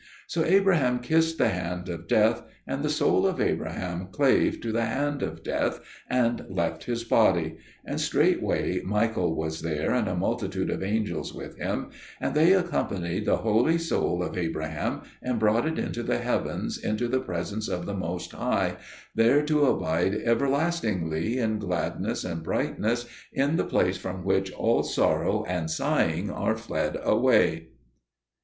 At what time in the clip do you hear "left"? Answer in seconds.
6.49-6.85